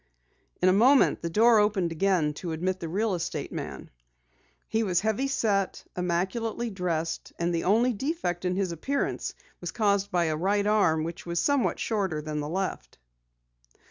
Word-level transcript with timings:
In 0.63 0.67
a 0.67 0.73
moment 0.73 1.21
the 1.21 1.29
door 1.29 1.59
opened 1.59 1.91
again 1.91 2.33
to 2.41 2.53
admit 2.53 2.79
the 2.79 2.89
real 2.89 3.13
estate 3.13 3.51
man. 3.51 3.91
He 4.67 4.81
was 4.81 5.01
heavy 5.01 5.27
set, 5.27 5.83
immaculately 5.95 6.71
dressed, 6.71 7.33
and 7.37 7.53
the 7.53 7.65
only 7.65 7.93
defect 7.93 8.43
in 8.43 8.55
his 8.55 8.71
appearance 8.71 9.35
was 9.59 9.69
caused 9.69 10.09
by 10.09 10.25
a 10.25 10.35
right 10.35 10.65
arm 10.65 11.03
which 11.03 11.27
was 11.27 11.39
somewhat 11.39 11.77
shorter 11.77 12.19
than 12.19 12.39
the 12.39 12.49
left. 12.49 12.97